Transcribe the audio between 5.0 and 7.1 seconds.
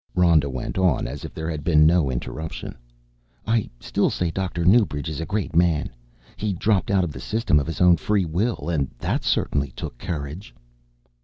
is a great man. He dropped out